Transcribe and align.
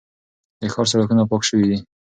د 0.59 0.63
ښار 0.73 0.85
سړکونه 0.91 1.23
پاک 1.29 1.41
شوي 1.49 1.65
دي. 1.69 1.77